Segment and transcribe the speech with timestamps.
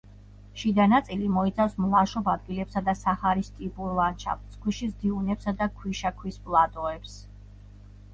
[0.59, 7.15] შიდა ნაწილი მოიცავს მლაშობ ადგილებსა და საჰარის ტიპურ ლანდშაფტს, ქვიშის დიუნებსა და ქვიშაქვის პლატოებს.